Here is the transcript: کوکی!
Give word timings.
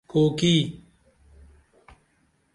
کوکی! 0.11 0.55